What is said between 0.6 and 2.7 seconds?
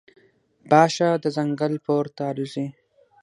باښه د ځنګل پورته الوزي.